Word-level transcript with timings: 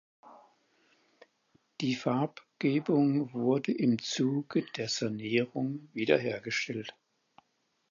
Die 1.79 1.93
Farbgebung 1.93 3.33
wurde 3.35 3.71
im 3.71 3.99
Zuge 3.99 4.63
der 4.75 4.89
Sanierung 4.89 5.89
wieder 5.93 6.17
hergestellt. 6.17 6.95